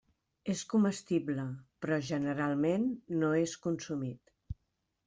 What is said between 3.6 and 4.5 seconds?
consumit.